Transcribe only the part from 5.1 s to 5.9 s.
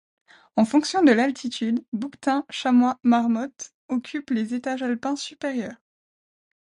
supérieurs.